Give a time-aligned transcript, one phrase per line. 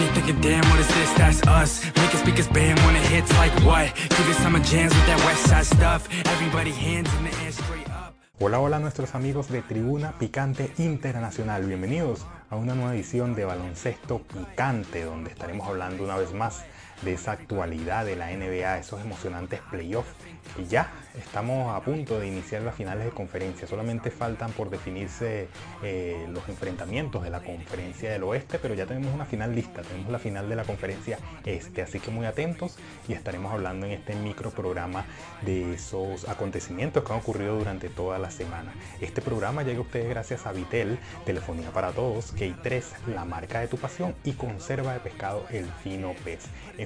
[0.00, 1.12] You're thinking, damn, what is this?
[1.12, 1.84] That's us.
[1.84, 3.94] Make us speakers bam when it hits like what?
[4.08, 6.08] Give you some jams with that west side stuff.
[6.24, 8.14] Everybody hands in the air straight up.
[8.38, 11.66] Hola, hola nuestros amigos de Tribuna Picante Internacional.
[11.66, 16.64] Bienvenidos a una nueva edición de Baloncesto Picante, donde estaremos hablando una vez más
[17.02, 20.12] de esa actualidad de la NBA, esos emocionantes playoffs.
[20.58, 23.68] Y ya estamos a punto de iniciar las finales de conferencia.
[23.68, 25.48] Solamente faltan por definirse
[25.82, 29.82] eh, los enfrentamientos de la conferencia del oeste, pero ya tenemos una final lista.
[29.82, 31.82] Tenemos la final de la conferencia este.
[31.82, 32.76] Así que muy atentos
[33.08, 35.04] y estaremos hablando en este micro programa
[35.42, 38.72] de esos acontecimientos que han ocurrido durante toda la semana.
[39.00, 43.60] Este programa llega a ustedes gracias a Vitel, Telefonía para Todos, Key 3, la marca
[43.60, 46.40] de tu pasión y conserva de pescado El Fino Pez.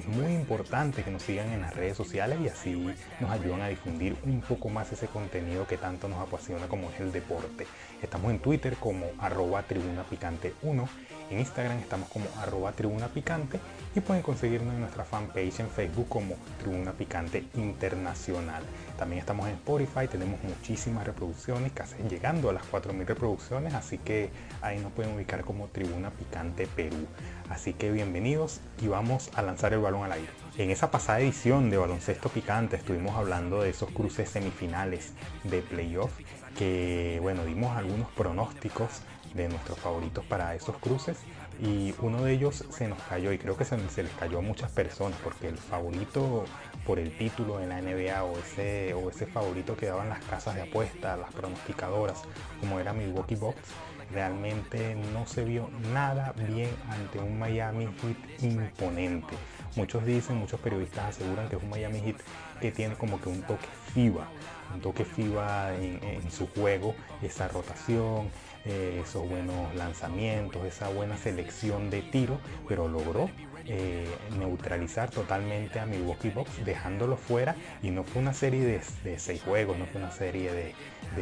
[0.07, 3.69] Es muy importante que nos sigan en las redes sociales y así nos ayudan a
[3.69, 7.65] difundir un poco más ese contenido que tanto nos apasiona como es el deporte.
[8.03, 10.87] Estamos en Twitter como arroba tribuna picante 1,
[11.29, 13.59] en Instagram estamos como arroba tribuna picante
[13.95, 18.63] y pueden conseguirnos en nuestra fanpage en Facebook como Tribuna Picante Internacional.
[18.97, 24.29] También estamos en Spotify, tenemos muchísimas reproducciones, casi llegando a las 4.000 reproducciones, así que
[24.61, 27.07] ahí nos pueden ubicar como Tribuna Picante Perú.
[27.49, 30.29] Así que bienvenidos y vamos a lanzar el balón al aire.
[30.57, 36.11] En esa pasada edición de Baloncesto Picante estuvimos hablando de esos cruces semifinales de playoff
[36.57, 39.01] que, bueno, dimos algunos pronósticos
[39.35, 41.17] de nuestros favoritos para esos cruces
[41.61, 44.71] y uno de ellos se nos cayó y creo que se, les cayó a muchas
[44.71, 46.45] personas porque el favorito
[46.85, 50.55] por el título en la NBA o ese, o ese favorito que daban las casas
[50.55, 52.23] de apuestas, las pronosticadoras,
[52.59, 53.71] como era Milwaukee Bucks,
[54.11, 59.35] realmente no se vio nada bien ante un Miami Heat imponente.
[59.75, 62.17] Muchos dicen, muchos periodistas aseguran que es un Miami Heat
[62.61, 64.27] que tiene como que un toque FIBA,
[64.73, 68.29] un toque FIBA en, su juego, esa rotación,
[68.65, 73.29] eh, esos buenos lanzamientos, esa buena selección de tiro, pero logró
[73.67, 79.41] eh, neutralizar totalmente a Milwaukee Bucks dejándolo fuera y no fue una serie de, seis
[79.41, 80.73] juegos, no fue una serie de,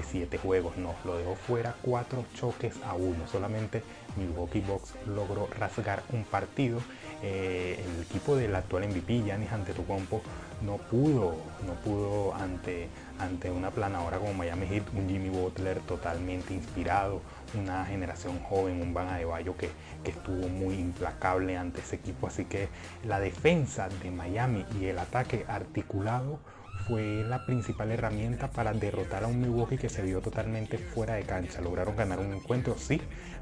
[0.04, 3.84] siete juegos, no, lo dejó fuera cuatro choques a uno, solamente
[4.18, 6.80] Milwaukee Bucks logró rasgar un partido,
[7.24, 10.22] eh, el equipo del actual MVP Giannis Antetokounmpo
[10.62, 16.54] no pudo, no pudo ante, ante una planadora como Miami Heat, un Jimmy Butler totalmente
[16.54, 17.22] inspirado,
[17.58, 19.70] una generación joven, un Van Adebayo que,
[20.04, 22.28] que estuvo muy implacable ante ese equipo.
[22.28, 22.68] Así que
[23.06, 26.40] la defensa de Miami y el ataque articulado
[26.88, 31.24] fue la principal herramienta para derrotar a un Milwaukee que se vio totalmente fuera de
[31.24, 31.62] cancha.
[31.62, 33.02] Lograron ganar un encuentro, sí,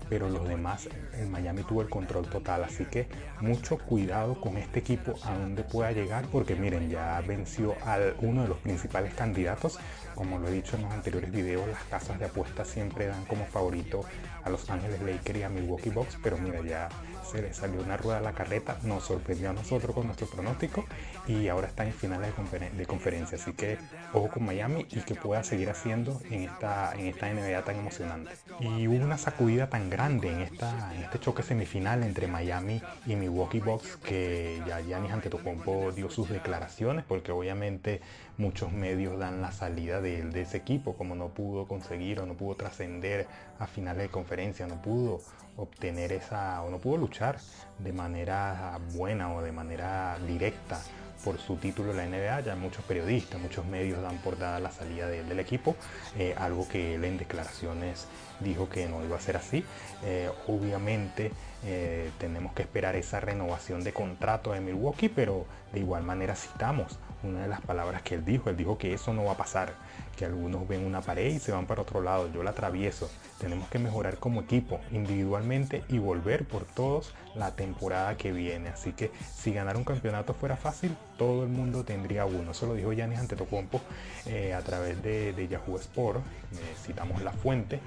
[0.09, 2.63] pero los demás, el Miami tuvo el control total.
[2.63, 3.07] Así que
[3.39, 8.43] mucho cuidado con este equipo a donde pueda llegar, porque miren, ya venció a uno
[8.43, 9.79] de los principales candidatos.
[10.15, 13.45] Como lo he dicho en los anteriores videos, las casas de apuestas siempre dan como
[13.45, 14.01] favorito
[14.43, 16.89] a Los Ángeles Lakers y a Milwaukee Bucks, pero mira, ya
[17.31, 20.85] se le salió una rueda a la carreta, nos sorprendió a nosotros con nuestro pronóstico
[21.27, 22.31] y ahora está en finales
[22.75, 23.37] de, conferencia.
[23.37, 23.77] Así que
[24.13, 28.31] ojo con Miami y que pueda seguir haciendo en esta, en esta NBA tan emocionante.
[28.59, 33.15] Y hubo una sacudida tan grande en, esta, en este choque semifinal entre Miami y
[33.15, 38.01] Milwaukee Bucks que ya Giannis Antetokounmpo dio sus declaraciones porque obviamente
[38.37, 42.33] muchos medios dan la salida de, de ese equipo como no pudo conseguir o no
[42.33, 43.27] pudo trascender
[43.59, 45.21] a finales de conferencia, no pudo
[45.57, 47.37] obtener esa o no pudo luchar
[47.79, 50.79] de manera buena o de manera directa
[51.23, 52.41] por su título en la NBA.
[52.41, 55.75] Ya muchos periodistas, muchos medios dan por dada la salida del equipo,
[56.17, 58.07] eh, algo que él en declaraciones
[58.39, 59.63] dijo que no iba a ser así.
[60.03, 61.31] Eh, obviamente
[61.63, 66.97] eh, tenemos que esperar esa renovación de contrato de Milwaukee, pero de igual manera citamos
[67.23, 68.49] una de las palabras que él dijo.
[68.49, 69.73] Él dijo que eso no va a pasar,
[70.17, 72.31] que algunos ven una pared y se van para otro lado.
[72.33, 73.09] Yo la atravieso.
[73.39, 78.69] Tenemos que mejorar como equipo, individualmente y volver por todos la temporada que viene.
[78.69, 82.51] Así que si ganar un campeonato fuera fácil, todo el mundo tendría uno.
[82.51, 83.81] Eso lo dijo Yanis Antetokounmpo
[84.25, 86.19] eh, a través de, Yahoo Sport.
[86.19, 87.79] Eh, citamos la fuente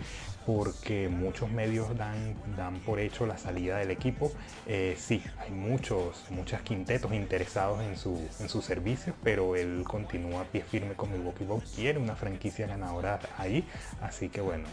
[0.47, 4.31] porque muchos medios dan, dan por hecho la salida del equipo.
[4.67, 10.43] Eh, sí, hay muchos, muchos quintetos interesados en su, en su servicio, pero él continúa
[10.43, 13.67] a pie firme con Milwaukee Bucks, quiere una franquicia ganadora ahí,
[14.03, 14.67] así que bueno,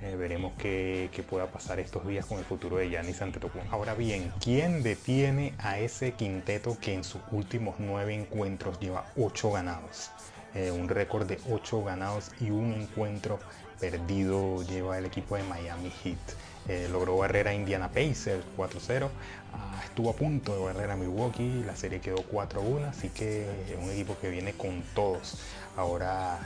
[0.00, 3.74] eh, veremos qué, pueda pasar estos días con el futuro de Giannis Antetokounmpo.
[3.74, 9.52] Ahora bien, ¿quién detiene a ese quinteto que en sus últimos nueve encuentros lleva ocho
[9.52, 10.10] ganados?
[10.54, 13.38] Eh, un récord de ocho ganados y un encuentro
[13.78, 16.18] perdido lleva el equipo de Miami Heat.
[16.68, 19.08] Eh, logró barrer a Indiana Pacers 4-0.
[19.54, 21.62] Ah, estuvo a punto de barrer a Milwaukee.
[21.64, 22.88] La serie quedó 4-1.
[22.88, 25.38] Así que es un equipo que viene con todos.
[25.78, 26.40] Ahora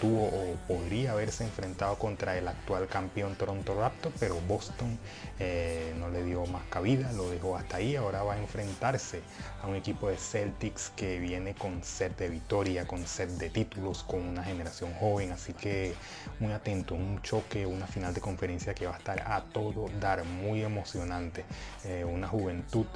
[0.00, 4.98] tuvo o podría haberse enfrentado contra el actual campeón Toronto Raptors, pero Boston
[5.38, 7.94] eh, no le dio más cabida, lo dejó hasta ahí.
[7.94, 9.20] Ahora va a enfrentarse
[9.62, 14.02] a un equipo de Celtics que viene con set de victoria, con set de títulos,
[14.02, 15.94] con una generación joven, así que
[16.40, 20.62] muy un choque, una final de conferencia que va a estar a todo dar, muy
[20.62, 21.44] emocionante,
[21.84, 22.86] eh, una juventud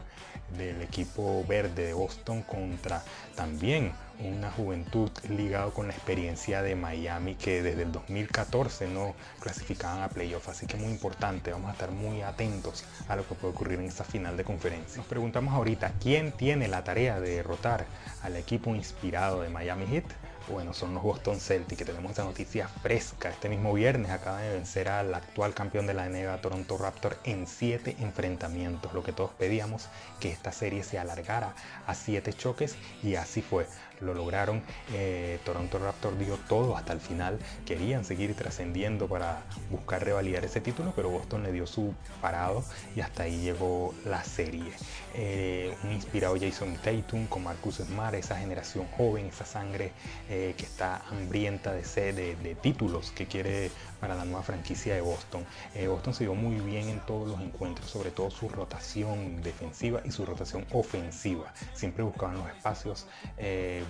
[0.56, 3.02] del equipo verde de Boston contra
[3.34, 10.02] también una juventud ligado con la experiencia de Miami que desde el 2014 no clasificaban
[10.02, 13.52] a playoff, así que muy importante, vamos a estar muy atentos a lo que puede
[13.52, 14.98] ocurrir en esta final de conferencia.
[14.98, 17.86] Nos preguntamos ahorita, ¿quién tiene la tarea de derrotar
[18.22, 20.04] al equipo inspirado de Miami Heat?
[20.48, 23.30] Bueno, son los Boston Celtics, que tenemos esta noticia fresca.
[23.30, 27.48] Este mismo viernes acaba de vencer al actual campeón de la NBA, Toronto Raptor, en
[27.48, 28.92] siete enfrentamientos.
[28.92, 29.88] Lo que todos pedíamos,
[30.20, 31.56] que esta serie se alargara
[31.88, 33.66] a siete choques y así fue
[34.00, 34.62] lo lograron.
[34.92, 37.38] Eh, Toronto Raptor dio todo hasta el final.
[37.64, 42.64] Querían seguir trascendiendo para buscar revalidar ese título, pero Boston le dio su parado
[42.94, 44.72] y hasta ahí llegó la serie.
[45.14, 49.92] Eh, un inspirado Jason Tatum con Marcus Smart, esa generación joven, esa sangre
[50.28, 53.70] eh, que está hambrienta de, de, de títulos que quiere
[54.00, 55.44] para la nueva franquicia de Boston.
[55.88, 60.10] Boston se dio muy bien en todos los encuentros, sobre todo su rotación defensiva y
[60.10, 61.52] su rotación ofensiva.
[61.74, 63.06] Siempre buscaban los espacios,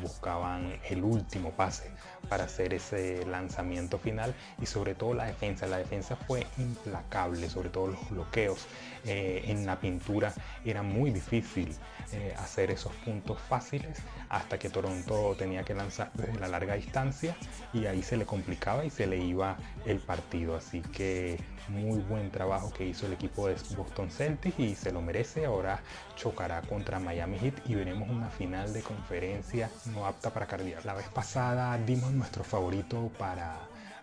[0.00, 1.90] buscaban el último pase
[2.28, 5.66] para hacer ese lanzamiento final y sobre todo la defensa.
[5.66, 8.66] La defensa fue implacable, sobre todo los bloqueos
[9.04, 10.32] eh, en la pintura.
[10.64, 11.74] Era muy difícil
[12.12, 17.36] eh, hacer esos puntos fáciles hasta que Toronto tenía que lanzar desde la larga distancia
[17.72, 20.56] y ahí se le complicaba y se le iba el partido.
[20.56, 21.38] Así que
[21.68, 25.46] muy buen trabajo que hizo el equipo de Boston Celtics y se lo merece.
[25.46, 25.80] Ahora
[26.16, 30.84] chocará contra Miami Heat y veremos una final de conferencia no apta para cardiar.
[30.84, 33.56] La vez pasada dimos nuestro favorito para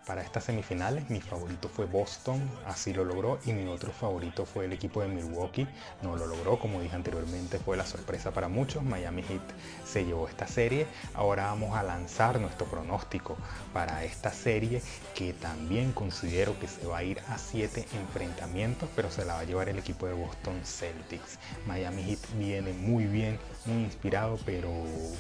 [0.05, 1.09] para estas semifinales.
[1.09, 5.07] Mi favorito fue Boston, así lo logró, y mi otro favorito fue el equipo de
[5.07, 5.67] Milwaukee,
[6.01, 8.83] no lo logró, como dije anteriormente, fue la sorpresa para muchos.
[8.83, 9.41] Miami Heat
[9.85, 10.87] se llevó esta serie.
[11.13, 13.37] Ahora vamos a lanzar nuestro pronóstico
[13.73, 14.81] para esta serie,
[15.15, 19.39] que también considero que se va a ir a siete enfrentamientos, pero se la va
[19.39, 21.39] a llevar el equipo de Boston Celtics.
[21.67, 24.69] Miami Heat viene muy bien, muy inspirado, pero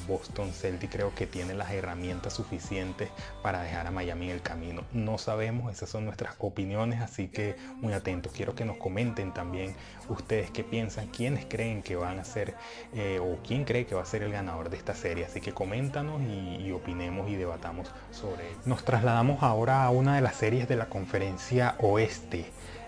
[0.07, 3.09] Boston Celtics creo que tiene las herramientas suficientes
[3.41, 4.63] para dejar a Miami en el camino
[4.93, 8.31] no, sabemos, esas son nuestras opiniones, así que muy atentos.
[8.31, 9.75] Quiero que nos comenten también
[10.09, 12.55] ustedes qué piensan, quiénes creen que van a ser
[12.93, 15.25] eh, o quién cree que va a ser el ganador de esta serie.
[15.25, 18.59] Así que coméntanos y, opinemos y debatamos sobre ello.
[18.65, 22.45] Nos trasladamos ahora a una de las series de la conferencia oeste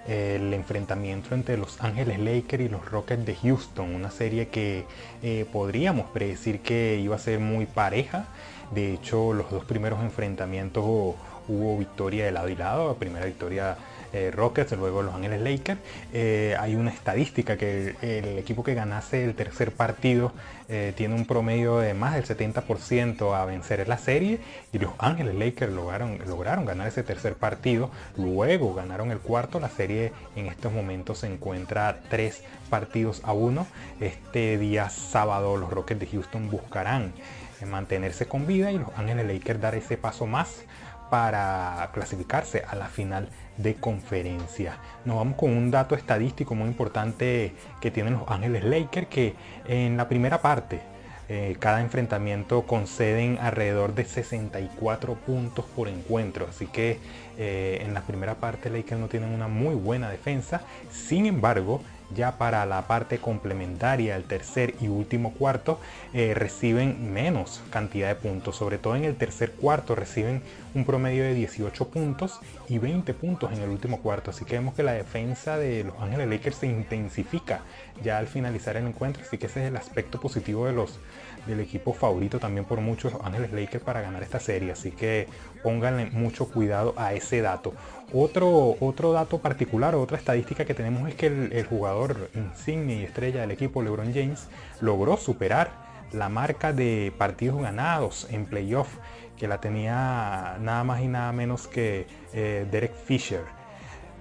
[0.08, 4.86] el enfrentamiento entre los Ángeles Lakers y los Rockets de Houston, una serie que
[5.24, 8.28] eh, podríamos predecir que iba a ser muy pareja.
[8.72, 13.78] De hecho, los dos primeros enfrentamientos hubo victoria de lado y lado, la primera victoria
[14.16, 15.78] eh, Rockets, luego Los Ángeles Lakers.
[16.14, 20.32] Eh, hay una estadística que el, equipo que ganase el tercer partido
[20.70, 24.40] eh, tiene un promedio de más del 70% a vencer la serie
[24.72, 29.70] y Los Ángeles Lakers lograron, lograron ganar ese tercer partido, luego ganaron el cuarto, la
[29.70, 33.68] serie en estos momentos se encuentra tres partidos a uno.
[34.00, 37.12] Este día sábado los Rockets de Houston buscarán
[37.66, 40.64] mantenerse con vida y los Ángeles Lakers dar ese paso más
[41.10, 44.78] para clasificarse a la final de conferencia.
[45.06, 49.36] Nos vamos con un dato estadístico muy importante que tienen los Ángeles Lakers que
[49.68, 50.82] en la primera parte
[51.28, 56.46] eh, cada enfrentamiento conceden alrededor de 64 puntos por encuentro.
[56.48, 57.00] Así que
[57.38, 60.62] eh, en la primera parte Lakers no tienen una muy buena defensa.
[60.92, 61.82] Sin embargo,
[62.14, 65.80] ya para la parte complementaria, el tercer y último cuarto,
[66.14, 68.56] eh, reciben menos cantidad de puntos.
[68.56, 70.42] Sobre todo en el tercer cuarto reciben
[70.74, 74.32] un promedio de 18 puntos y 20 puntos en el último cuarto.
[74.32, 77.62] Así que vemos que la defensa de los Ángeles Lakers se intensifica
[78.04, 79.24] ya al finalizar el encuentro.
[79.24, 81.00] Así que ese es el aspecto positivo de los,
[81.46, 84.72] del equipo favorito también por muchos Ángeles Lakers para ganar esta serie.
[84.72, 85.28] Así que
[85.64, 87.74] pónganle mucho cuidado a ese dato.
[88.14, 93.42] Otro, otro dato particular, otra estadística que tenemos es que el, jugador insignia y estrella
[93.42, 94.48] del equipo, LeBron James,
[94.80, 95.72] logró superar
[96.12, 98.88] la marca de partidos ganados en playoff
[99.38, 103.44] que la tenía nada más y nada menos que eh, Derek Fisher.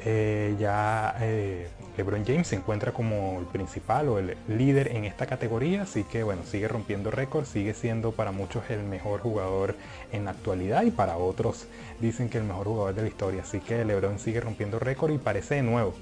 [0.01, 5.27] Eh, ya eh, LeBron James se encuentra como el principal o el líder en esta
[5.27, 9.77] categoría, así que bueno, sigue rompiendo récords, sigue siendo para muchos el mejor jugador
[10.11, 11.67] en la actualidad y para otros
[12.01, 15.19] dicen que el mejor jugador de la historia, así que LeBron sigue rompiendo récord y
[15.19, 15.95] parece de nuevo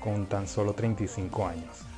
[0.00, 1.91] con tan solo 35 años.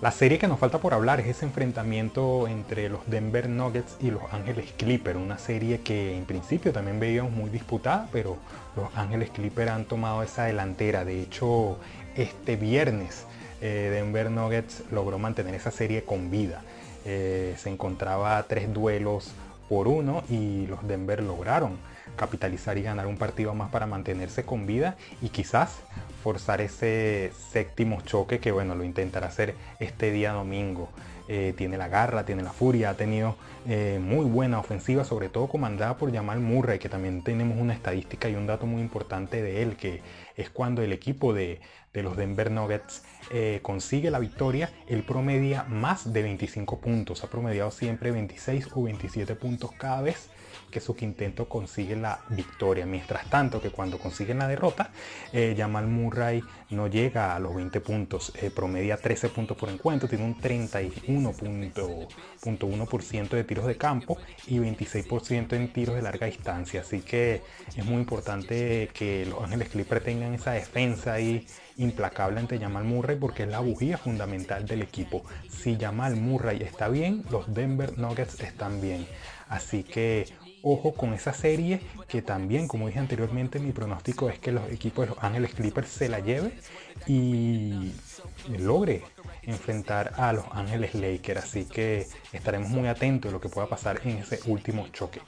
[0.00, 4.10] La serie que nos falta por hablar es ese enfrentamiento entre los Denver Nuggets y
[4.10, 8.38] los Ángeles Clippers, una serie que en principio también veíamos muy disputada, pero
[8.76, 11.04] los Ángeles Clippers han tomado esa delantera.
[11.04, 11.76] De hecho,
[12.16, 13.26] este viernes
[13.60, 16.62] eh, Denver Nuggets logró mantener esa serie con vida.
[17.04, 19.32] Eh, se encontraba tres duelos
[19.68, 21.76] por uno y los Denver lograron
[22.16, 25.76] capitalizar y ganar un partido más para mantenerse con vida y quizás
[26.22, 30.88] forzar ese séptimo choque que bueno, lo intentará hacer este día domingo.
[31.32, 33.36] Eh, tiene la garra, tiene la furia, ha tenido
[33.68, 38.28] eh, muy buena ofensiva, sobre todo comandada por Jamal Murray, que también tenemos una estadística
[38.28, 40.02] y un dato muy importante de él, que
[40.34, 41.60] es cuando el equipo de,
[41.94, 47.70] los Denver Nuggets eh, consigue la victoria, él promedia más de 25 puntos, ha promediado
[47.70, 50.30] siempre 26 o 27 puntos cada vez
[50.70, 52.86] que su quinteto consigue la victoria.
[52.86, 54.90] Mientras tanto que cuando consiguen la derrota,
[55.32, 60.08] eh, Jamal Murray no llega a los 20 puntos, eh, promedia 13 puntos por encuentro,
[60.08, 66.80] tiene un 31.1% de tiros de campo y 26% en tiros de larga distancia.
[66.80, 67.42] Así que
[67.76, 73.16] es muy importante que los Ángeles Clippers tengan esa defensa ahí implacable ante Jamal Murray
[73.16, 75.24] porque es la bujía fundamental del equipo.
[75.48, 79.06] Si Jamal Murray está bien, los Denver Nuggets están bien.
[79.48, 80.26] Así que
[80.62, 85.06] ojo con esa serie que también, como dije anteriormente, mi pronóstico es que los equipos
[85.06, 86.52] de los Ángeles Clippers se la lleve
[87.06, 87.92] y
[88.58, 89.02] logre
[89.42, 91.44] enfrentar a los Ángeles Lakers.
[91.44, 95.20] Así que estaremos muy atentos a lo que pueda pasar en ese último choque.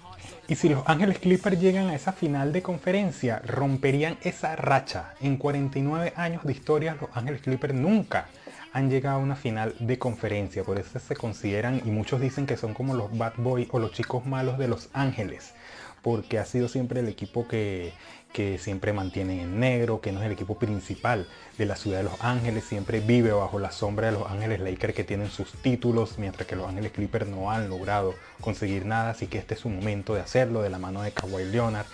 [0.49, 5.15] Y si los Ángeles Clippers llegan a esa final de conferencia, romperían esa racha.
[5.21, 8.29] En 49 años de historia, los Ángeles Clippers nunca
[8.73, 10.65] han llegado a una final de conferencia.
[10.65, 13.93] Por eso se consideran, y muchos dicen que son como los bad boys o los
[13.93, 15.55] chicos malos de Los Ángeles.
[16.03, 17.93] Porque ha sido siempre el equipo que,
[18.33, 22.05] que siempre mantienen en negro, que no es el equipo principal de la ciudad de
[22.05, 26.19] Los Ángeles, siempre vive bajo la sombra de Los Ángeles Lakers que tienen sus títulos,
[26.19, 29.69] mientras que Los Ángeles Clippers no han logrado conseguir nada, así que este es su
[29.69, 31.87] momento de hacerlo de la mano de Kawhi Leonard.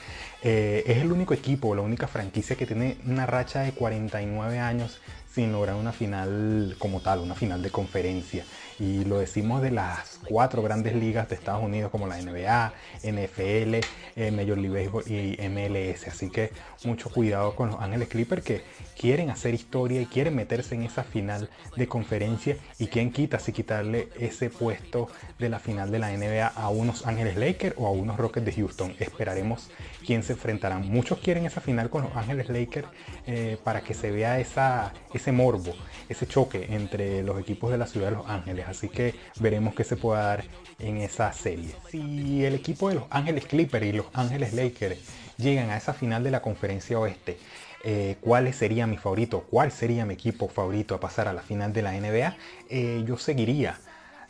[0.43, 5.01] Eh, es el único equipo, la única franquicia que tiene una racha de 49 años
[5.39, 8.45] sin lograr una final como tal, una final de conferencia.
[8.79, 13.75] Y lo decimos de las cuatro grandes ligas de Estados Unidos como la NBA, NFL,
[14.17, 16.07] eh, Major League Baseball y MLS.
[16.07, 16.53] Así que
[16.85, 18.63] mucho cuidado con los Ángeles Clippers que
[18.97, 22.57] quieren hacer historia y quieren meterse en esa final de conferencia.
[22.79, 25.09] Y quién quita si quitarle ese puesto
[25.39, 28.53] de la final de la NBA a unos Ángeles Lakers o a unos Rockets de
[28.53, 28.95] Houston.
[29.01, 29.71] Esperaremos
[30.07, 30.89] quién se enfrentarán.
[30.89, 32.89] Muchos quieren esa final con los Ángeles Lakers
[33.27, 35.75] eh, para que se vea esa, ese morbo,
[36.09, 38.68] ese choque entre los equipos de la ciudad de Los Ángeles.
[38.69, 40.45] Así que veremos qué se puede dar
[40.79, 41.75] en esa serie.
[41.91, 44.99] Si el equipo de los Ángeles Clippers y los Ángeles Lakers
[45.37, 47.39] llegan a esa final de la conferencia oeste,
[47.85, 51.73] eh, cuál sería mi favorito, cuál sería mi equipo favorito a pasar a la final
[51.73, 52.37] de la NBA,
[52.69, 53.79] eh, yo seguiría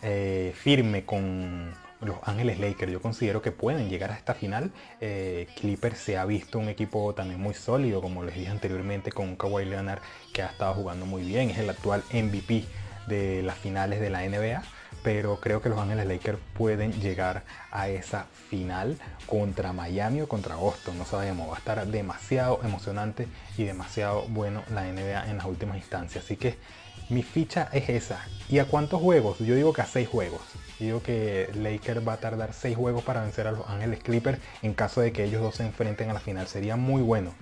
[0.03, 2.93] eh, firme con los Ángeles Lakers.
[2.93, 4.71] Yo considero que pueden llegar a esta final.
[5.57, 9.65] Clippers se ha visto un equipo también muy sólido, como les dije anteriormente, con Kawhi
[9.65, 10.01] Leonard
[10.33, 11.51] que ha estado jugando muy bien.
[11.51, 12.65] Es el actual MVP
[13.09, 14.63] de las finales de la NBA
[15.03, 18.97] pero creo que los Ángeles Lakers pueden llegar a esa final
[19.27, 24.63] contra Miami o contra Boston, no sabemos, va a estar demasiado emocionante y demasiado bueno
[24.73, 26.59] la NBA en las últimas instancias, así que
[27.09, 28.21] mi ficha es esa.
[28.51, 29.39] ¿Y a cuántos juegos?
[29.39, 30.43] Yo digo que a seis juegos.
[30.79, 34.39] Yo digo que Lakers va a tardar seis juegos para vencer a los Ángeles Clippers
[34.61, 36.47] en caso de que ellos dos se enfrenten a la final.
[36.49, 37.33] Sería muy bueno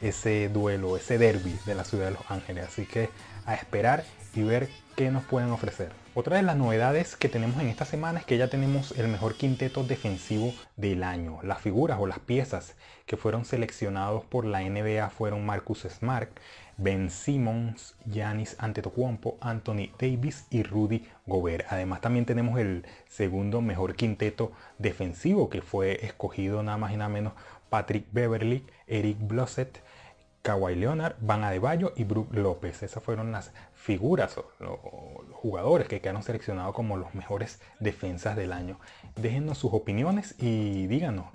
[0.00, 2.66] ese duelo, ese derby de la ciudad de Los Ángeles.
[2.68, 3.10] Así que
[3.46, 5.90] a esperar y ver qué nos pueden ofrecer.
[6.14, 9.34] Otra de las novedades que tenemos en esta semana es que ya tenemos el mejor
[9.34, 11.38] quinteto defensivo del año.
[11.42, 12.74] Las figuras o las piezas
[13.04, 16.30] que fueron seleccionados por la NBA fueron Marcus Smart,
[16.78, 21.66] Ben Simmons, Giannis Antetokounmpo, Anthony Davis y Rudy Gobert.
[21.70, 27.08] Además también tenemos el segundo mejor quinteto defensivo que fue escogido nada más y nada
[27.08, 27.34] menos
[27.68, 29.80] Patrick Beverly, Eric Blossett,
[30.46, 32.84] Kawhi Leonard, Van Adebayo y Brook López.
[32.84, 38.52] Esas fueron las figuras o los jugadores que quedaron seleccionados como los mejores defensas del
[38.52, 38.78] año.
[39.16, 41.26] Déjenos sus opiniones y díganos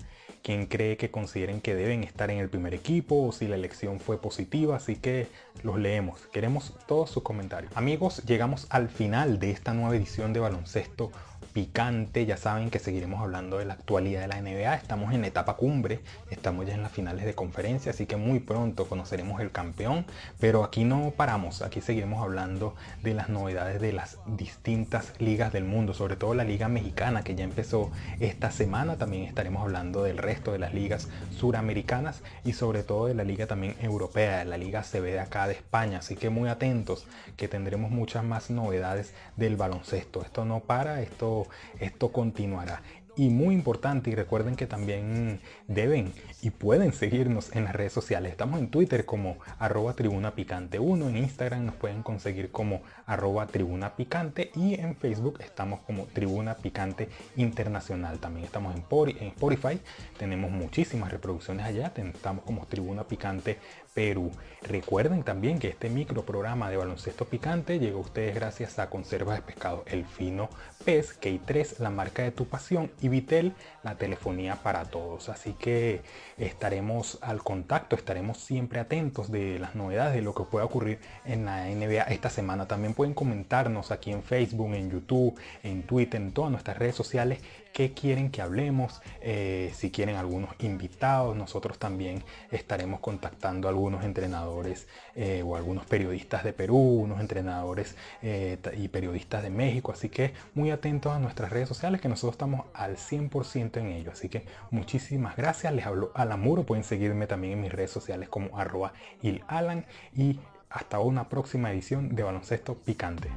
[0.44, 4.00] quién cree que consideren que deben estar en el primer equipo o si la elección
[4.00, 4.78] fue positiva.
[4.78, 5.28] Así que
[5.62, 6.28] los leemos.
[6.28, 7.76] Queremos todos sus comentarios.
[7.76, 11.12] Amigos, llegamos al final de esta nueva edición de baloncesto
[11.54, 12.26] picante.
[12.26, 14.76] Ya saben que seguiremos hablando de la actualidad de la NBA.
[14.76, 18.88] Estamos en etapa cumbre, estamos ya en las finales de conferencia, así que muy pronto
[18.88, 20.06] conoceremos el campeón.
[20.40, 25.66] Pero aquí no paramos, aquí seguiremos hablando de las novedades de las distintas ligas del
[25.66, 28.98] mundo, sobre todo la liga mexicana que ya empezó esta semana.
[28.98, 33.48] También estaremos hablando del resto de las ligas suramericanas y sobre todo de la liga
[33.48, 36.00] también europea, la liga CB de acá de España.
[36.00, 37.06] Así que muy atentos
[37.38, 40.22] que tendremos muchas más novedades del baloncesto.
[40.22, 41.41] Esto no para, esto,
[41.80, 42.82] esto continuará.
[43.18, 48.32] Y muy importante, y recuerden que también deben y pueden seguirnos en las redes sociales.
[48.32, 53.48] Estamos en Twitter como arroba tribuna picante 1, en Instagram nos pueden conseguir como arroba
[53.48, 58.20] tribuna picante y en Facebook estamos como tribuna picante internacional.
[58.20, 58.82] También estamos en,
[59.28, 59.80] Spotify,
[60.18, 63.60] tenemos muchísimas reproducciones allá, estamos como tribuna picante
[63.94, 64.32] Perú.
[64.62, 69.36] Recuerden también que este micro programa de baloncesto picante llegó a ustedes gracias a Conservas
[69.36, 70.50] de Pescado El Fino
[70.86, 73.54] Pez, K3, la marca de tu pasión y Vitel,
[73.84, 75.30] la telefonía para todos.
[75.30, 76.02] Así que
[76.38, 81.46] estaremos al contacto, estaremos siempre atentos de las novedades, de lo que pueda ocurrir en
[81.46, 82.68] la NBA esta semana.
[82.68, 87.40] También pueden comentarnos aquí en Facebook, en YouTube, en Twitter, en todas nuestras redes sociales
[87.74, 94.04] qué quieren que hablemos, eh, si quieren algunos invitados, nosotros también estaremos contactando a algunos
[94.04, 100.10] entrenadores eh, o algunos periodistas de Perú, unos entrenadores eh, y periodistas de México, así
[100.10, 104.30] que muy atentos a nuestras redes sociales que nosotros estamos al 100% en ello, así
[104.30, 108.58] que muchísimas gracias, les hablo a Muro, pueden seguirme también en mis redes sociales como
[108.58, 109.86] arroba ilalan
[110.16, 113.30] y hasta una próxima edición de Baloncesto Picante.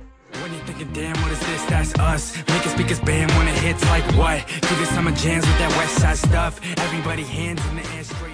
[0.55, 1.65] You're thinking, damn, what is this?
[1.65, 2.37] That's us.
[2.49, 4.47] Make speakers bam when it hits like what?
[4.47, 6.61] Give it some jams with that west side stuff.
[6.79, 8.34] Everybody hands in the air straight.